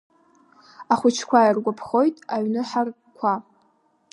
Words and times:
Ахәыҷқәа 0.93 1.39
иргәаԥхоит 1.47 2.15
аҩны 2.33 2.61
ҳаракқәа. 2.69 3.33